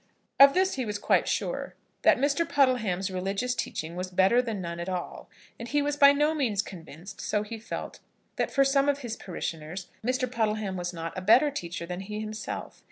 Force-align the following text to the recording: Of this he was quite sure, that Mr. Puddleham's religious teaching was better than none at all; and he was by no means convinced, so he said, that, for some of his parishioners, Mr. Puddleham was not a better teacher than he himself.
Of 0.39 0.55
this 0.55 0.73
he 0.73 0.83
was 0.87 0.97
quite 0.97 1.27
sure, 1.27 1.75
that 2.01 2.17
Mr. 2.17 2.43
Puddleham's 2.43 3.11
religious 3.11 3.53
teaching 3.53 3.95
was 3.95 4.09
better 4.09 4.41
than 4.41 4.59
none 4.59 4.79
at 4.79 4.89
all; 4.89 5.29
and 5.59 5.67
he 5.67 5.83
was 5.83 5.95
by 5.95 6.11
no 6.11 6.33
means 6.33 6.63
convinced, 6.63 7.21
so 7.21 7.43
he 7.43 7.59
said, 7.59 7.99
that, 8.37 8.49
for 8.49 8.65
some 8.65 8.89
of 8.89 9.01
his 9.05 9.15
parishioners, 9.15 9.89
Mr. 10.03 10.27
Puddleham 10.27 10.75
was 10.75 10.91
not 10.91 11.15
a 11.15 11.21
better 11.21 11.51
teacher 11.51 11.85
than 11.85 11.99
he 11.99 12.19
himself. 12.19 12.79